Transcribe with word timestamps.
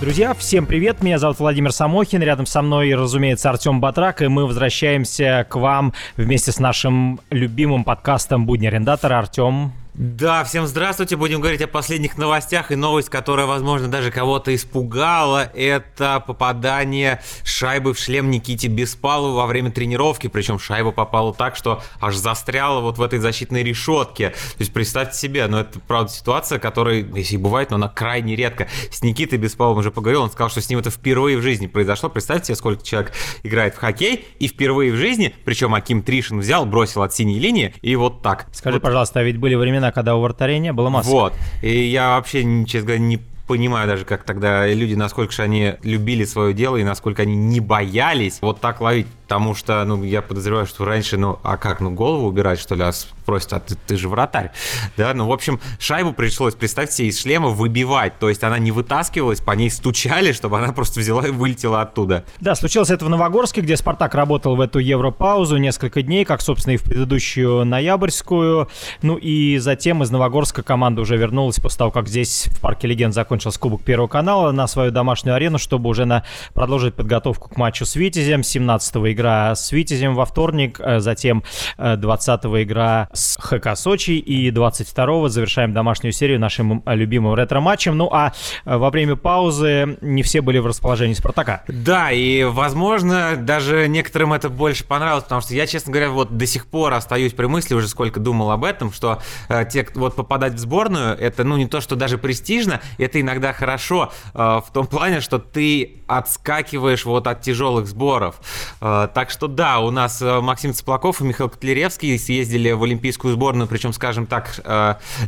Друзья, 0.00 0.32
всем 0.32 0.64
привет, 0.64 1.02
меня 1.02 1.18
зовут 1.18 1.40
Владимир 1.40 1.72
Самохин, 1.72 2.22
рядом 2.22 2.46
со 2.46 2.62
мной, 2.62 2.94
разумеется, 2.94 3.50
Артем 3.50 3.82
Батрак, 3.82 4.22
и 4.22 4.28
мы 4.28 4.46
возвращаемся 4.46 5.46
к 5.46 5.56
вам 5.56 5.92
вместе 6.16 6.52
с 6.52 6.58
нашим 6.58 7.20
любимым 7.28 7.84
подкастом 7.84 8.46
«Будни 8.46 8.66
арендатора». 8.66 9.18
Артем, 9.18 9.72
да, 9.94 10.44
всем 10.44 10.66
здравствуйте. 10.66 11.16
Будем 11.16 11.40
говорить 11.40 11.60
о 11.62 11.66
последних 11.66 12.16
новостях. 12.16 12.70
И 12.70 12.76
новость, 12.76 13.08
которая, 13.08 13.46
возможно, 13.46 13.88
даже 13.88 14.10
кого-то 14.10 14.54
испугала, 14.54 15.50
это 15.54 16.22
попадание 16.26 17.20
шайбы 17.44 17.92
в 17.92 17.98
шлем 17.98 18.30
Никите 18.30 18.68
Беспалову 18.68 19.34
во 19.34 19.46
время 19.46 19.70
тренировки. 19.70 20.28
Причем 20.28 20.58
шайба 20.58 20.92
попала 20.92 21.34
так, 21.34 21.56
что 21.56 21.82
аж 22.00 22.14
застряла 22.16 22.80
вот 22.80 22.98
в 22.98 23.02
этой 23.02 23.18
защитной 23.18 23.62
решетке. 23.62 24.30
То 24.30 24.60
есть 24.60 24.72
представьте 24.72 25.18
себе, 25.18 25.46
но 25.46 25.58
ну, 25.58 25.62
это, 25.64 25.80
правда, 25.80 26.10
ситуация, 26.10 26.58
которая, 26.58 27.04
если 27.14 27.34
и 27.34 27.38
бывает, 27.38 27.70
но 27.70 27.76
она 27.76 27.88
крайне 27.88 28.36
редко. 28.36 28.68
С 28.90 29.02
Никитой 29.02 29.38
Беспаловым 29.38 29.78
уже 29.78 29.90
поговорил, 29.90 30.22
он 30.22 30.30
сказал, 30.30 30.50
что 30.50 30.60
с 30.60 30.68
ним 30.70 30.78
это 30.78 30.90
впервые 30.90 31.36
в 31.36 31.42
жизни 31.42 31.66
произошло. 31.66 32.08
Представьте 32.08 32.46
себе, 32.46 32.56
сколько 32.56 32.84
человек 32.84 33.12
играет 33.42 33.74
в 33.74 33.78
хоккей, 33.78 34.26
и 34.38 34.48
впервые 34.48 34.92
в 34.92 34.96
жизни, 34.96 35.34
причем 35.44 35.74
Аким 35.74 36.02
Тришин 36.02 36.40
взял, 36.40 36.64
бросил 36.64 37.02
от 37.02 37.12
синей 37.12 37.38
линии, 37.38 37.74
и 37.82 37.96
вот 37.96 38.22
так. 38.22 38.46
Скажи, 38.52 38.76
вот. 38.76 38.82
пожалуйста, 38.82 39.20
а 39.20 39.22
ведь 39.22 39.36
были 39.36 39.54
времена, 39.54 39.79
когда 39.92 40.16
у 40.16 40.20
вратарей 40.20 40.58
не 40.58 40.72
было 40.72 40.90
маски. 40.90 41.10
Вот. 41.10 41.32
И 41.62 41.86
я 41.86 42.10
вообще, 42.10 42.42
честно 42.66 42.86
говоря, 42.86 42.98
не 42.98 43.18
понимаю 43.50 43.88
даже, 43.88 44.04
как 44.04 44.22
тогда 44.22 44.64
люди, 44.68 44.94
насколько 44.94 45.32
же 45.32 45.42
они 45.42 45.74
любили 45.82 46.24
свое 46.24 46.54
дело 46.54 46.76
и 46.76 46.84
насколько 46.84 47.22
они 47.22 47.34
не 47.34 47.58
боялись 47.58 48.38
вот 48.42 48.60
так 48.60 48.80
ловить. 48.80 49.08
Потому 49.26 49.54
что, 49.54 49.84
ну, 49.84 50.02
я 50.02 50.22
подозреваю, 50.22 50.66
что 50.66 50.84
раньше, 50.84 51.16
ну, 51.16 51.38
а 51.44 51.56
как, 51.56 51.80
ну, 51.80 51.92
голову 51.92 52.26
убирать, 52.26 52.58
что 52.58 52.74
ли, 52.74 52.82
а 52.82 52.92
спросят, 52.92 53.52
а 53.52 53.60
ты, 53.60 53.76
ты 53.86 53.96
же 53.96 54.08
вратарь, 54.08 54.50
да? 54.96 55.14
Ну, 55.14 55.28
в 55.28 55.32
общем, 55.32 55.60
шайбу 55.78 56.12
пришлось, 56.12 56.56
представьте 56.56 57.06
из 57.06 57.20
шлема 57.20 57.50
выбивать, 57.50 58.18
то 58.18 58.28
есть 58.28 58.42
она 58.42 58.58
не 58.58 58.72
вытаскивалась, 58.72 59.40
по 59.40 59.52
ней 59.52 59.70
стучали, 59.70 60.32
чтобы 60.32 60.58
она 60.58 60.72
просто 60.72 60.98
взяла 60.98 61.28
и 61.28 61.30
вылетела 61.30 61.80
оттуда. 61.80 62.24
Да, 62.40 62.56
случилось 62.56 62.90
это 62.90 63.04
в 63.04 63.08
Новогорске, 63.08 63.60
где 63.60 63.76
Спартак 63.76 64.16
работал 64.16 64.56
в 64.56 64.60
эту 64.60 64.80
Европаузу 64.80 65.58
несколько 65.58 66.02
дней, 66.02 66.24
как, 66.24 66.42
собственно, 66.42 66.74
и 66.74 66.76
в 66.76 66.82
предыдущую 66.82 67.64
ноябрьскую, 67.64 68.68
ну, 69.02 69.16
и 69.16 69.58
затем 69.58 70.02
из 70.02 70.10
Новогорска 70.10 70.64
команда 70.64 71.02
уже 71.02 71.16
вернулась 71.16 71.60
после 71.60 71.78
того, 71.78 71.92
как 71.92 72.08
здесь 72.08 72.48
в 72.48 72.60
Парке 72.60 72.88
Легенд 72.88 73.14
закончился 73.40 73.60
Кубок 73.60 73.82
Первого 73.82 74.06
канала 74.06 74.52
на 74.52 74.66
свою 74.66 74.90
домашнюю 74.90 75.34
арену, 75.34 75.58
чтобы 75.58 75.88
уже 75.88 76.04
на 76.04 76.24
продолжить 76.52 76.94
подготовку 76.94 77.48
к 77.48 77.56
матчу 77.56 77.86
с 77.86 77.96
Витязем, 77.96 78.40
17-го 78.40 79.10
игра 79.10 79.54
с 79.54 79.72
Витязем 79.72 80.14
во 80.14 80.26
вторник, 80.26 80.78
э, 80.78 81.00
затем 81.00 81.42
20-го 81.78 82.56
э, 82.58 82.62
игра 82.64 83.08
с 83.14 83.38
ХК 83.38 83.76
Сочи 83.76 84.12
и 84.12 84.50
22-го 84.50 85.28
завершаем 85.28 85.72
домашнюю 85.72 86.12
серию 86.12 86.38
нашим 86.38 86.82
любимым 86.86 87.34
ретро-матчем. 87.34 87.96
Ну 87.96 88.10
а 88.12 88.32
э, 88.66 88.76
во 88.76 88.90
время 88.90 89.16
паузы 89.16 89.96
не 90.02 90.22
все 90.22 90.42
были 90.42 90.58
в 90.58 90.66
расположении 90.66 91.14
Спартака. 91.14 91.62
Да, 91.68 92.10
и 92.10 92.44
возможно 92.44 93.36
даже 93.36 93.88
некоторым 93.88 94.34
это 94.34 94.50
больше 94.50 94.84
понравилось, 94.84 95.24
потому 95.24 95.40
что 95.40 95.54
я, 95.54 95.66
честно 95.66 95.92
говоря, 95.92 96.10
вот 96.10 96.36
до 96.36 96.46
сих 96.46 96.66
пор 96.66 96.92
остаюсь 96.92 97.32
при 97.32 97.46
мысли, 97.46 97.74
уже 97.74 97.88
сколько 97.88 98.20
думал 98.20 98.50
об 98.50 98.64
этом, 98.64 98.92
что 98.92 99.22
э, 99.48 99.64
те, 99.70 99.86
вот 99.94 100.14
попадать 100.14 100.54
в 100.54 100.58
сборную, 100.58 101.16
это 101.16 101.44
ну 101.44 101.56
не 101.56 101.66
то, 101.66 101.80
что 101.80 101.96
даже 101.96 102.18
престижно, 102.18 102.80
это 102.98 103.20
иногда 103.20 103.29
хорошо 103.38 104.12
э, 104.34 104.38
в 104.38 104.66
том 104.72 104.86
плане, 104.86 105.20
что 105.20 105.38
ты 105.38 106.02
отскакиваешь 106.06 107.04
вот 107.04 107.26
от 107.26 107.42
тяжелых 107.42 107.86
сборов. 107.86 108.36
Э, 108.80 109.08
так 109.12 109.30
что 109.30 109.46
да, 109.46 109.80
у 109.80 109.90
нас 109.90 110.20
э, 110.22 110.40
Максим 110.40 110.74
Цыплаков 110.74 111.20
и 111.20 111.24
Михаил 111.24 111.48
Котляревский 111.48 112.18
съездили 112.18 112.72
в 112.72 112.82
Олимпийскую 112.82 113.34
сборную, 113.34 113.68
причем, 113.68 113.92
скажем 113.92 114.26
так, 114.26 114.60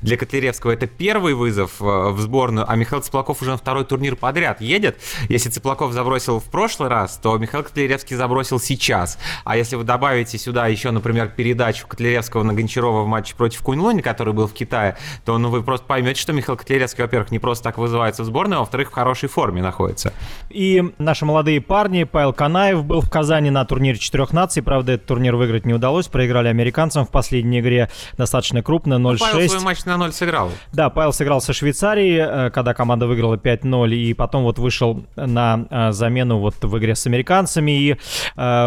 для 0.03 0.17
Котляревского 0.17 0.73
это 0.73 0.87
первый 0.87 1.35
вызов 1.35 1.73
в 1.79 2.19
сборную, 2.19 2.69
а 2.69 2.77
Михаил 2.77 3.03
Цыплаков 3.03 3.43
уже 3.43 3.53
на 3.53 3.57
второй 3.57 3.85
турнир 3.85 4.17
подряд 4.17 4.61
едет. 4.61 4.99
Если 5.29 5.51
Цыплаков 5.51 5.93
забросил 5.93 6.41
в 6.41 6.45
прошлый 6.45 6.89
раз, 6.89 7.19
то 7.23 7.37
Михаил 7.39 7.65
Котляревский 7.65 8.17
забросил 8.17 8.59
сейчас. 8.59 9.19
А 9.45 9.57
если 9.57 9.77
вы 9.77 9.85
добавите 9.85 10.39
сюда 10.39 10.67
еще, 10.67 10.91
например, 10.91 11.29
передачу 11.29 11.87
Котляревского 11.87 12.43
на 12.43 12.55
Гончарова 12.55 13.03
в 13.03 13.07
матче 13.07 13.35
против 13.37 13.61
Куньлуни, 13.63 14.01
который 14.01 14.33
был 14.33 14.47
в 14.47 14.53
Китае, 14.53 14.97
то 15.25 15.39
ну, 15.39 15.51
вы 15.51 15.63
просто 15.63 15.87
поймете, 15.87 16.21
что 16.21 16.33
Михаил 16.33 16.57
Котляревский, 16.57 17.03
во-первых, 17.03 17.31
не 17.31 17.39
просто 17.39 17.65
так 17.65 17.79
вызывается 17.93 18.23
в 18.23 18.27
сборную, 18.27 18.59
а 18.59 18.61
во-вторых, 18.61 18.91
в 18.91 18.95
хорошей 18.95 19.29
форме 19.29 19.63
находится. 19.63 20.13
И 20.49 20.83
наши 20.99 21.27
молодые 21.27 21.61
парни, 21.61 22.05
Павел 22.05 22.33
Канаев 22.33 22.85
был 22.85 23.03
в 23.03 23.11
Казани 23.11 23.51
на 23.51 23.65
турнире 23.65 23.99
четырех 23.99 24.33
наций. 24.33 24.63
Правда, 24.63 24.93
этот 24.93 25.07
турнир 25.07 25.37
выиграть 25.37 25.67
не 25.67 25.75
удалось. 25.75 26.09
Проиграли 26.09 26.49
американцам 26.49 27.05
в 27.05 27.11
последней 27.11 27.61
игре 27.61 27.91
достаточно 28.17 28.63
крупно, 28.63 28.95
0-6. 28.95 28.99
Ну, 28.99 29.17
Павел 29.19 29.49
свой 29.49 29.63
матч 29.63 29.85
на 29.85 29.97
0 29.99 30.13
сыграл. 30.13 30.51
Да, 30.73 30.89
Павел 30.89 31.13
сыграл 31.13 31.41
со 31.41 31.53
Швейцарией, 31.53 32.47
э, 32.47 32.51
когда 32.51 32.73
команда 32.73 33.07
выиграла 33.07 33.37
5-0, 33.37 33.95
и 33.95 34.15
потом 34.15 34.45
вот 34.45 34.59
вышел 34.59 35.05
на 35.17 35.67
э, 35.71 35.93
замену 35.93 36.39
вот 36.39 36.55
в 36.63 36.79
игре 36.79 36.95
с 36.95 37.07
американцами. 37.07 37.73
И 37.73 37.93
э, 37.93 37.97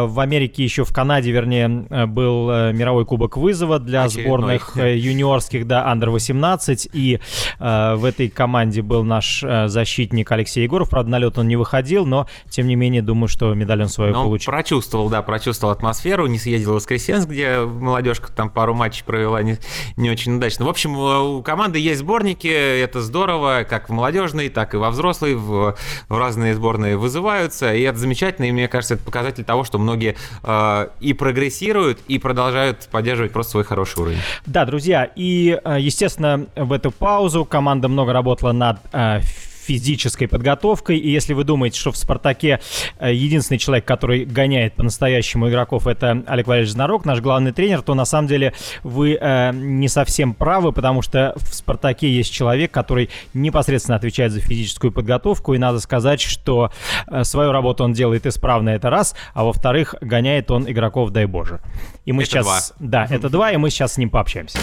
в 0.05 0.19
Америке 0.19 0.63
еще 0.63 0.83
в 0.83 0.93
Канаде, 0.93 1.31
вернее, 1.31 1.67
был 2.07 2.47
мировой 2.73 3.05
кубок 3.05 3.37
вызова 3.37 3.79
для 3.79 4.03
Очередной. 4.03 4.25
сборных 4.25 4.75
юниорских, 4.75 5.65
да, 5.65 5.91
Андер-18. 5.91 6.89
И 6.93 7.19
в 7.59 8.05
этой 8.05 8.29
команде 8.29 8.81
был 8.81 9.03
наш 9.05 9.43
защитник 9.67 10.31
Алексей 10.31 10.63
Егоров. 10.63 10.89
Правда, 10.89 11.11
на 11.11 11.19
лед 11.19 11.37
он 11.37 11.47
не 11.47 11.55
выходил, 11.55 12.05
но, 12.05 12.27
тем 12.49 12.67
не 12.67 12.75
менее, 12.75 13.01
думаю, 13.01 13.27
что 13.27 13.53
медаль 13.53 13.83
он 13.83 13.89
свою 13.89 14.13
но 14.13 14.23
получит. 14.23 14.47
прочувствовал, 14.47 15.09
да, 15.09 15.21
прочувствовал 15.21 15.73
атмосферу, 15.73 16.27
не 16.27 16.39
съездил 16.39 16.71
в 16.71 16.75
Воскресенск, 16.75 17.29
где 17.29 17.59
молодежка 17.59 18.31
там 18.31 18.49
пару 18.49 18.73
матчей 18.73 19.03
провела 19.03 19.41
не, 19.41 19.57
не 19.95 20.09
очень 20.09 20.37
удачно. 20.37 20.65
В 20.65 20.69
общем, 20.69 20.97
у 20.97 21.41
команды 21.41 21.79
есть 21.79 22.01
сборники, 22.01 22.47
это 22.47 23.01
здорово, 23.01 23.65
как 23.69 23.89
в 23.89 23.91
молодежной, 23.91 24.49
так 24.49 24.73
и 24.73 24.77
во 24.77 24.89
взрослой, 24.89 25.35
в, 25.35 25.75
в 26.09 26.17
разные 26.17 26.55
сборные 26.55 26.97
вызываются, 26.97 27.73
и 27.73 27.81
это 27.81 27.97
замечательно, 27.97 28.45
и 28.45 28.51
мне 28.51 28.67
кажется, 28.67 28.95
это 28.95 29.03
показатель 29.03 29.43
того, 29.43 29.63
что 29.63 29.77
многие 29.77 30.15
э, 30.43 30.87
и 30.99 31.13
прогрессируют, 31.13 31.99
и 32.07 32.19
продолжают 32.19 32.87
поддерживать 32.91 33.31
просто 33.31 33.51
свой 33.51 33.63
хороший 33.63 33.99
уровень. 33.99 34.19
Да, 34.45 34.65
друзья, 34.65 35.09
и, 35.15 35.59
э, 35.63 35.77
естественно, 35.79 36.45
в 36.55 36.71
эту 36.71 36.91
паузу 36.91 37.45
команда 37.45 37.87
много 37.87 38.13
работала 38.13 38.51
над 38.51 38.77
э, 38.95 39.21
физической 39.65 40.27
подготовкой. 40.27 40.97
И 40.97 41.09
если 41.09 41.33
вы 41.33 41.43
думаете, 41.43 41.79
что 41.79 41.91
в 41.91 41.97
«Спартаке» 41.97 42.59
э, 42.99 43.13
единственный 43.13 43.57
человек, 43.57 43.85
который 43.85 44.25
гоняет 44.25 44.73
по-настоящему 44.75 45.49
игроков, 45.49 45.87
это 45.87 46.23
Олег 46.27 46.47
Валерьевич 46.47 46.73
Знарок, 46.73 47.05
наш 47.05 47.19
главный 47.19 47.51
тренер, 47.51 47.81
то 47.81 47.95
на 47.95 48.05
самом 48.05 48.27
деле 48.27 48.53
вы 48.83 49.17
э, 49.19 49.51
не 49.53 49.87
совсем 49.87 50.33
правы, 50.33 50.71
потому 50.71 51.01
что 51.01 51.33
в 51.37 51.53
«Спартаке» 51.53 52.09
есть 52.09 52.31
человек, 52.31 52.71
который 52.71 53.09
непосредственно 53.33 53.97
отвечает 53.97 54.31
за 54.31 54.39
физическую 54.39 54.91
подготовку. 54.91 55.53
И 55.53 55.57
надо 55.57 55.79
сказать, 55.79 56.21
что 56.21 56.71
э, 57.07 57.23
свою 57.23 57.51
работу 57.51 57.83
он 57.83 57.93
делает 57.93 58.25
исправно, 58.25 58.69
это 58.69 58.89
раз, 58.89 59.15
а 59.33 59.43
во-вторых, 59.43 59.95
гоняет 60.01 60.51
он 60.51 60.69
игроков, 60.69 61.09
дай 61.09 61.25
боже. 61.25 61.59
И 62.05 62.11
мы 62.11 62.23
это 62.23 62.31
сейчас... 62.31 62.73
Два. 62.77 63.05
Да, 63.05 63.07
это 63.09 63.29
два, 63.29 63.51
и 63.51 63.57
мы 63.57 63.69
сейчас 63.69 63.93
с 63.93 63.97
ним 63.97 64.09
пообщаемся. 64.09 64.59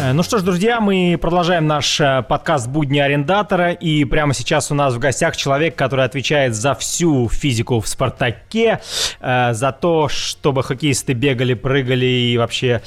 Ну 0.00 0.22
что 0.22 0.38
ж, 0.38 0.42
друзья, 0.42 0.80
мы 0.80 1.18
продолжаем 1.20 1.66
наш 1.66 2.00
э, 2.00 2.24
подкаст 2.26 2.68
«Будни 2.68 2.98
арендатора». 2.98 3.72
И 3.72 4.04
прямо 4.04 4.32
сейчас 4.32 4.70
у 4.70 4.74
нас 4.74 4.94
в 4.94 4.98
гостях 4.98 5.36
человек, 5.36 5.76
который 5.76 6.04
отвечает 6.04 6.54
за 6.54 6.74
всю 6.74 7.28
физику 7.28 7.80
в 7.80 7.86
«Спартаке», 7.88 8.80
э, 9.20 9.52
за 9.52 9.72
то, 9.72 10.08
чтобы 10.08 10.62
хоккеисты 10.62 11.12
бегали, 11.12 11.54
прыгали 11.54 12.06
и 12.06 12.38
вообще 12.38 12.82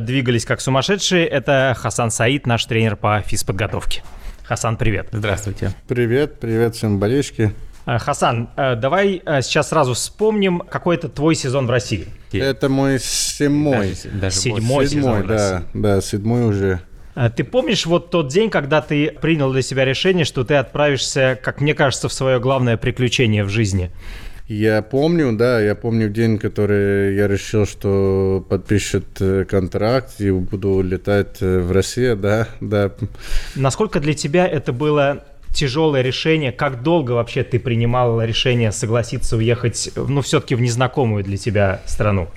двигались 0.00 0.46
как 0.46 0.60
сумасшедшие. 0.60 1.26
Это 1.26 1.76
Хасан 1.78 2.10
Саид, 2.10 2.46
наш 2.46 2.64
тренер 2.64 2.96
по 2.96 3.20
физподготовке. 3.20 4.02
Хасан, 4.44 4.76
привет. 4.76 5.08
Здравствуйте. 5.12 5.72
Привет, 5.86 6.40
привет 6.40 6.76
всем 6.76 6.98
болельщики. 6.98 7.54
Э, 7.86 7.98
Хасан, 7.98 8.48
э, 8.56 8.76
давай 8.76 9.22
э, 9.24 9.42
сейчас 9.42 9.68
сразу 9.68 9.94
вспомним, 9.94 10.60
какой 10.60 10.96
это 10.96 11.08
твой 11.08 11.34
сезон 11.34 11.66
в 11.66 11.70
России. 11.70 12.06
Это 12.32 12.68
мой 12.68 12.98
седьмой. 12.98 13.90
Даже, 13.90 14.08
даже 14.18 14.36
седьмой, 14.36 14.86
седьмой 14.86 15.22
сезон 15.22 15.26
да, 15.26 15.62
да, 15.74 16.00
седьмой 16.00 16.44
уже. 16.44 16.80
Ты 17.36 17.44
помнишь 17.44 17.86
вот 17.86 18.10
тот 18.10 18.28
день, 18.28 18.50
когда 18.50 18.80
ты 18.80 19.12
принял 19.20 19.52
для 19.52 19.62
себя 19.62 19.84
решение, 19.84 20.24
что 20.24 20.42
ты 20.42 20.54
отправишься, 20.54 21.38
как 21.40 21.60
мне 21.60 21.72
кажется, 21.72 22.08
в 22.08 22.12
свое 22.12 22.40
главное 22.40 22.76
приключение 22.76 23.44
в 23.44 23.50
жизни? 23.50 23.92
Я 24.48 24.82
помню, 24.82 25.32
да, 25.32 25.60
я 25.60 25.76
помню 25.76 26.08
день, 26.08 26.38
который 26.38 27.14
я 27.14 27.28
решил, 27.28 27.66
что 27.66 28.44
подпишет 28.48 29.22
контракт 29.48 30.20
и 30.20 30.32
буду 30.32 30.82
летать 30.82 31.40
в 31.40 31.70
Россию, 31.70 32.16
да, 32.16 32.48
да. 32.60 32.90
Насколько 33.54 34.00
для 34.00 34.14
тебя 34.14 34.48
это 34.48 34.72
было 34.72 35.24
тяжелое 35.54 36.02
решение? 36.02 36.52
Как 36.52 36.82
долго 36.82 37.12
вообще 37.12 37.44
ты 37.44 37.58
принимал 37.58 38.20
решение 38.22 38.72
согласиться 38.72 39.36
уехать, 39.36 39.90
ну, 39.96 40.20
все-таки 40.20 40.54
в 40.54 40.60
незнакомую 40.60 41.24
для 41.24 41.36
тебя 41.36 41.80
страну? 41.86 42.28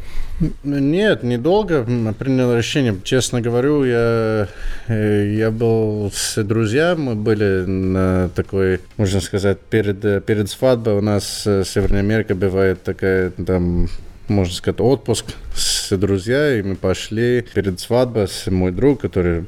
Нет, 0.63 1.23
недолго 1.23 1.83
принял 2.19 2.55
решение. 2.55 2.95
Честно 3.03 3.41
говорю, 3.41 3.83
я, 3.83 4.47
э, 4.87 5.33
я 5.35 5.49
был 5.49 6.11
с 6.13 6.41
друзьями, 6.43 6.99
мы 6.99 7.15
были 7.15 7.65
на 7.65 8.29
такой, 8.29 8.79
можно 8.97 9.19
сказать, 9.19 9.59
перед, 9.59 10.25
перед 10.25 10.49
свадьбой 10.49 10.93
у 10.93 11.01
нас 11.01 11.45
в 11.45 11.65
Северной 11.65 12.01
Америке 12.01 12.35
бывает 12.35 12.83
такая, 12.83 13.31
там, 13.31 13.89
можно 14.27 14.53
сказать, 14.53 14.79
отпуск 14.79 15.25
с 15.55 15.76
с 15.87 15.97
друзьями, 15.97 16.59
и 16.59 16.63
мы 16.63 16.75
пошли 16.75 17.45
перед 17.53 17.79
свадьбой 17.79 18.27
с 18.27 18.47
мой 18.51 18.71
друг, 18.71 18.99
который 18.99 19.45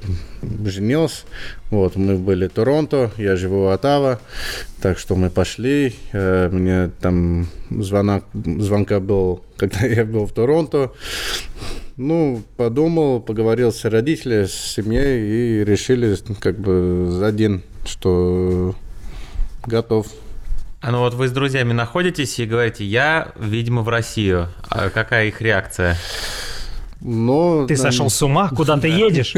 женился. 0.66 1.24
Вот, 1.70 1.98
мы 1.98 2.16
были 2.16 2.48
в 2.48 2.52
Торонто, 2.52 3.12
я 3.18 3.36
живу 3.36 3.66
в 3.66 3.70
Оттава, 3.70 4.22
так 4.82 4.98
что 4.98 5.16
мы 5.16 5.30
пошли. 5.30 5.96
Э, 6.14 6.50
мне 6.50 6.92
там 7.02 7.48
звонок, 7.70 8.24
звонка 8.34 9.02
был, 9.02 9.44
когда 9.58 9.86
я 9.86 10.06
был 10.06 10.26
в 10.26 10.32
Торонто. 10.32 10.92
Ну, 11.98 12.42
подумал, 12.56 13.20
поговорил 13.20 13.74
с 13.74 13.84
родителями, 13.84 14.46
с 14.46 14.54
семьей 14.54 15.62
и 15.62 15.66
решили 15.66 16.16
как 16.40 16.58
бы 16.58 17.10
за 17.12 17.34
день, 17.34 17.64
что 17.86 18.76
готов. 19.66 20.08
А 20.82 20.92
ну 20.92 21.00
вот 21.00 21.14
вы 21.14 21.28
с 21.28 21.32
друзьями 21.32 21.74
находитесь 21.74 22.40
и 22.40 22.46
говорите, 22.46 22.86
я, 22.86 23.34
видимо, 23.38 23.82
в 23.82 23.90
Россию. 23.90 24.48
А 24.70 24.90
какая 24.90 25.28
их 25.28 25.42
реакция? 25.42 25.98
Но, 27.02 27.66
ты 27.66 27.78
да, 27.78 27.84
сошел 27.84 28.10
с 28.10 28.22
ума? 28.22 28.50
Куда 28.50 28.78
ты 28.78 28.90
едешь? 28.90 29.34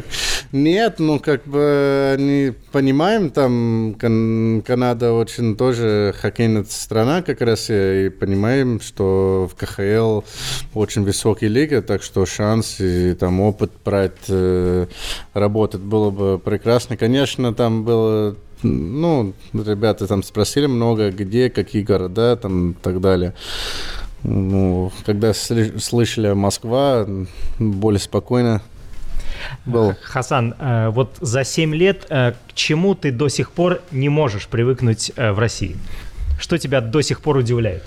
Нет, 0.52 0.98
ну 0.98 1.20
как 1.20 1.46
бы 1.46 2.16
не 2.18 2.52
понимаем, 2.72 3.30
там 3.30 3.94
Кан- 4.00 4.62
Канада 4.66 5.12
очень 5.12 5.56
тоже 5.56 6.12
хоккейная 6.20 6.64
страна 6.68 7.22
как 7.22 7.40
раз, 7.40 7.66
и 7.70 8.08
понимаем, 8.08 8.80
что 8.80 9.48
в 9.50 9.54
КХЛ 9.54 10.22
очень 10.74 11.04
высокая 11.04 11.48
лига, 11.48 11.82
так 11.82 12.02
что 12.02 12.26
шанс 12.26 12.80
и 12.80 13.14
там 13.14 13.40
опыт 13.40 13.70
брать, 13.84 14.12
э, 14.28 14.86
работать 15.34 15.82
было 15.82 16.10
бы 16.10 16.38
прекрасно. 16.40 16.96
Конечно, 16.96 17.54
там 17.54 17.84
было 17.84 18.36
ну, 18.64 19.34
ребята 19.52 20.06
там 20.06 20.22
спросили 20.22 20.66
много, 20.66 21.10
где, 21.10 21.50
какие 21.50 21.82
города, 21.82 22.36
там 22.36 22.72
и 22.72 22.74
так 22.74 23.00
далее. 23.00 23.34
Ну, 24.22 24.90
когда 25.04 25.34
слышали 25.34 26.32
Москва, 26.32 27.06
более 27.58 28.00
спокойно 28.00 28.62
был. 29.66 29.94
Хасан, 30.02 30.54
э, 30.58 30.88
вот 30.88 31.16
за 31.20 31.44
7 31.44 31.74
лет 31.74 32.06
э, 32.08 32.32
к 32.32 32.54
чему 32.54 32.94
ты 32.94 33.12
до 33.12 33.28
сих 33.28 33.50
пор 33.50 33.82
не 33.90 34.08
можешь 34.08 34.46
привыкнуть 34.46 35.12
э, 35.16 35.32
в 35.32 35.38
России? 35.38 35.76
Что 36.40 36.58
тебя 36.58 36.80
до 36.80 37.02
сих 37.02 37.20
пор 37.20 37.36
удивляет? 37.36 37.82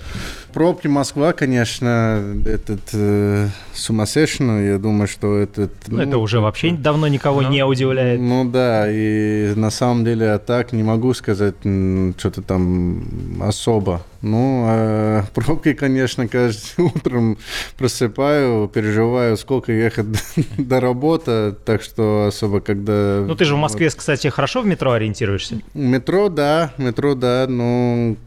Пробки 0.57 0.87
Москва, 0.87 1.33
конечно, 1.33 2.19
этот 2.47 2.79
э, 2.93 3.47
сумасшедший. 3.75 4.69
Я 4.69 4.79
думаю, 4.79 5.07
что 5.07 5.37
этот... 5.37 5.69
Ну, 5.85 5.97
ну, 5.97 6.01
это 6.01 6.17
уже 6.17 6.39
вообще 6.39 6.71
давно 6.71 7.07
никого 7.07 7.41
ну, 7.43 7.49
не 7.51 7.63
удивляет. 7.63 8.19
Ну 8.19 8.43
да, 8.43 8.91
и 8.91 9.53
на 9.55 9.69
самом 9.69 10.03
деле 10.03 10.31
а 10.31 10.39
так 10.39 10.73
не 10.73 10.81
могу 10.81 11.13
сказать 11.13 11.53
что-то 11.61 12.41
там 12.41 13.03
особо. 13.39 14.01
Ну, 14.23 14.63
а 14.65 15.25
пробки, 15.35 15.73
конечно, 15.73 16.27
каждым 16.27 16.85
утром 16.95 17.37
просыпаю, 17.77 18.67
переживаю, 18.67 19.37
сколько 19.37 19.71
ехать 19.71 20.07
до 20.57 20.79
работы, 20.79 21.51
так 21.65 21.83
что 21.83 22.25
особо 22.29 22.61
когда... 22.61 23.23
Ну, 23.27 23.35
ты 23.35 23.45
же 23.45 23.53
в 23.53 23.59
Москве, 23.59 23.91
кстати, 23.91 24.29
хорошо 24.29 24.63
в 24.63 24.65
метро 24.65 24.93
ориентируешься? 24.93 25.61
Метро, 25.75 26.29
да, 26.29 26.73
метро, 26.79 27.13
да, 27.13 27.45
ну, 27.47 28.17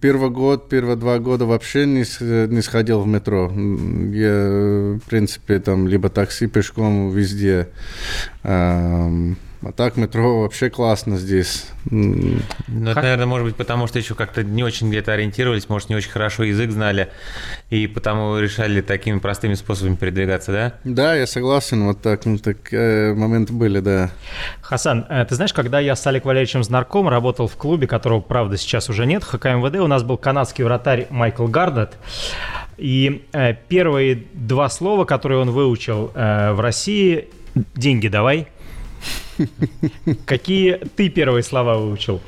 первый 0.00 0.30
год, 0.30 0.68
первые 0.68 0.96
два 0.96 1.18
года 1.18 1.46
вообще 1.46 1.86
не, 1.86 2.04
не 2.48 2.62
сходил 2.62 3.00
в 3.00 3.06
метро. 3.06 3.50
Я, 3.50 4.98
в 4.98 5.08
принципе, 5.08 5.58
там 5.58 5.88
либо 5.88 6.08
такси 6.08 6.46
пешком 6.46 7.10
везде. 7.10 7.68
А 9.66 9.72
так 9.72 9.96
метро 9.96 10.42
вообще 10.42 10.68
классно 10.68 11.16
здесь. 11.16 11.66
Ну, 11.86 12.40
это, 12.68 13.00
наверное, 13.00 13.26
может 13.26 13.46
быть, 13.46 13.56
потому 13.56 13.86
что 13.86 13.98
еще 13.98 14.14
как-то 14.14 14.42
не 14.42 14.62
очень 14.62 14.90
где-то 14.90 15.12
ориентировались, 15.12 15.68
может, 15.68 15.88
не 15.88 15.96
очень 15.96 16.10
хорошо 16.10 16.42
язык 16.42 16.70
знали, 16.70 17.08
и 17.70 17.86
потому 17.86 18.38
решали 18.38 18.82
такими 18.82 19.18
простыми 19.18 19.54
способами 19.54 19.94
передвигаться, 19.94 20.52
да? 20.52 20.74
Да, 20.84 21.14
я 21.14 21.26
согласен, 21.26 21.84
вот 21.84 22.02
так, 22.02 22.26
ну, 22.26 22.36
так 22.38 22.72
э, 22.72 23.14
моменты 23.14 23.52
были, 23.54 23.80
да. 23.80 24.10
Хасан, 24.60 25.06
э, 25.08 25.24
ты 25.24 25.34
знаешь, 25.34 25.54
когда 25.54 25.80
я 25.80 25.96
с 25.96 26.06
Олег 26.06 26.26
Валерьевичем 26.26 26.62
знаком, 26.62 27.08
работал 27.08 27.48
в 27.48 27.56
клубе, 27.56 27.86
которого, 27.86 28.20
правда, 28.20 28.58
сейчас 28.58 28.90
уже 28.90 29.06
нет, 29.06 29.24
ХКМВД, 29.24 29.76
у 29.76 29.86
нас 29.86 30.02
был 30.02 30.18
канадский 30.18 30.64
вратарь 30.64 31.06
Майкл 31.10 31.46
Гардет, 31.46 31.94
и 32.76 33.24
э, 33.32 33.54
первые 33.68 34.24
два 34.34 34.68
слова, 34.68 35.04
которые 35.06 35.38
он 35.38 35.50
выучил 35.52 36.10
э, 36.14 36.52
в 36.52 36.60
России, 36.60 37.28
деньги 37.74 38.08
давай– 38.08 38.48
Какие 40.26 40.74
ты 40.96 41.08
первые 41.08 41.42
слова 41.42 41.76
выучил? 41.76 42.20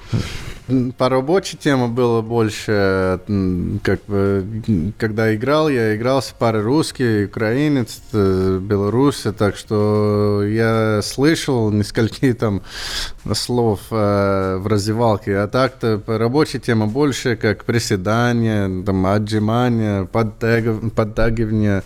По 0.98 1.08
рабочей 1.08 1.56
теме 1.56 1.86
было 1.86 2.22
больше, 2.22 3.20
как 3.82 4.04
бы, 4.06 4.92
когда 4.98 5.34
играл, 5.34 5.68
я 5.68 5.96
играл 5.96 6.22
с 6.22 6.34
парой 6.38 6.62
русский, 6.62 7.24
украинец, 7.24 8.00
э, 8.12 8.58
белорус, 8.60 9.26
так 9.38 9.56
что 9.56 10.42
я 10.44 11.00
слышал 11.02 11.70
несколько 11.70 12.34
там 12.38 12.62
слов 13.32 13.80
э, 13.90 14.56
в 14.60 14.66
раздевалке, 14.66 15.38
а 15.38 15.48
так-то 15.48 15.98
по 15.98 16.18
рабочей 16.18 16.58
теме 16.58 16.86
больше, 16.86 17.36
как 17.36 17.64
приседание, 17.64 18.84
там, 18.84 19.06
отжимание, 19.06 20.06
подтаг... 20.06 20.64
подтягивание, 20.94 21.82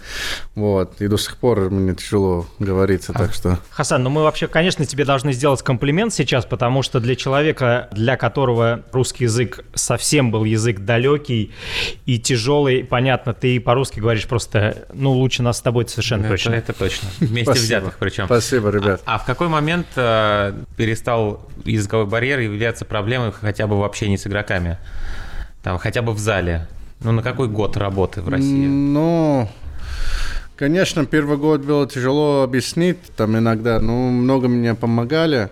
вот, 0.55 1.01
и 1.01 1.09
до 1.09 1.17
сих 1.17 1.37
пор 1.37 1.71
мне 1.71 1.95
тяжело 1.95 2.47
говорится, 2.59 3.13
так 3.13 3.33
что... 3.33 3.59
Хасан, 3.71 4.03
ну 4.03 4.11
мы 4.11 4.23
вообще, 4.23 4.47
конечно, 4.47 4.85
тебе 4.87 5.05
должны 5.05 5.33
сделать 5.33 5.63
комплимент 5.63 6.13
сейчас, 6.15 6.45
потому 6.45 6.83
что 6.83 7.01
для 7.01 7.15
человека, 7.15 7.89
для 7.93 8.17
которого 8.17 8.70
русский 8.93 9.25
язык 9.25 9.65
совсем 9.75 10.31
был 10.31 10.45
язык 10.45 10.81
далекий 10.81 11.53
и 12.07 12.19
тяжелый. 12.19 12.85
Понятно, 12.85 13.35
ты 13.35 13.61
по-русски 13.61 14.01
говоришь 14.01 14.27
просто, 14.27 14.87
ну, 14.93 15.13
лучше 15.13 15.43
нас 15.43 15.59
с 15.59 15.61
тобой 15.61 15.89
совершенно 15.89 16.27
это, 16.27 16.31
точно. 16.31 16.55
Это 16.55 16.73
точно. 16.73 17.09
Вместе 17.21 17.53
взятых 17.53 17.97
причем. 17.99 18.27
Спасибо, 18.27 18.71
ребят. 18.71 19.03
А, 19.05 19.17
а 19.17 19.19
в 19.19 19.25
какой 19.25 19.49
момент 19.49 19.87
э, 19.97 20.53
перестал 20.77 21.49
языковой 21.65 22.07
барьер 22.07 22.41
являться 22.41 22.85
проблемой 22.85 23.33
хотя 23.33 23.67
бы 23.67 23.79
в 23.79 23.85
общении 23.85 24.17
с 24.17 24.27
игроками? 24.27 24.79
Там, 25.63 25.79
хотя 25.79 26.03
бы 26.03 26.13
в 26.13 26.19
зале? 26.19 26.67
Ну, 27.01 27.13
на 27.13 27.23
какой 27.23 27.49
год 27.49 27.77
работы 27.77 28.23
в 28.23 28.29
России? 28.29 28.67
Ну, 28.67 29.49
Конечно, 30.61 31.07
первый 31.07 31.39
год 31.39 31.63
было 31.63 31.89
тяжело 31.89 32.43
объяснить, 32.43 32.99
там 33.17 33.39
иногда, 33.39 33.81
ну, 33.81 34.11
много 34.11 34.47
мне 34.47 34.75
помогали, 34.75 35.49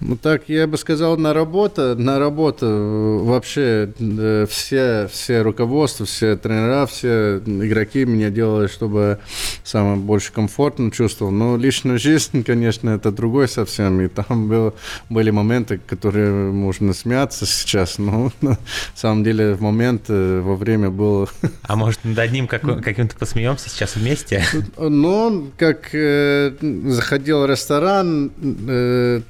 ну 0.00 0.16
так, 0.16 0.48
я 0.48 0.66
бы 0.66 0.76
сказал, 0.76 1.16
на 1.16 1.32
работу, 1.32 1.94
на 1.96 2.18
работу 2.18 2.66
э, 2.66 3.18
вообще 3.24 3.92
э, 3.98 4.46
все, 4.48 5.08
все 5.10 5.42
руководство, 5.42 6.04
все 6.06 6.36
тренера, 6.36 6.86
все 6.86 7.38
игроки 7.38 8.04
меня 8.04 8.30
делали, 8.30 8.66
чтобы 8.66 9.18
самое 9.64 9.96
больше 9.96 10.32
комфортно 10.32 10.90
чувствовал. 10.90 11.32
Но 11.32 11.56
личная 11.56 11.98
жизнь, 11.98 12.44
конечно, 12.44 12.90
это 12.90 13.10
другой 13.10 13.48
совсем. 13.48 14.00
И 14.00 14.08
там 14.08 14.48
был, 14.48 14.74
были 15.08 15.30
моменты, 15.30 15.80
которые 15.86 16.52
можно 16.52 16.92
смеяться 16.92 17.46
сейчас, 17.46 17.98
но 17.98 18.32
на 18.40 18.58
самом 18.94 19.24
деле 19.24 19.54
в 19.54 19.62
момент, 19.62 20.04
э, 20.08 20.40
во 20.40 20.56
время 20.56 20.90
было... 20.90 21.28
А 21.62 21.76
может, 21.76 22.04
над 22.04 22.18
одним 22.18 22.46
каким-то 22.46 23.16
посмеемся 23.16 23.70
сейчас 23.70 23.96
вместе? 23.96 24.44
Ну, 24.78 25.50
как 25.56 25.94
э, 25.94 26.52
заходил 26.60 27.42
в 27.42 27.46
ресторан, 27.46 28.30
э, 28.68 29.20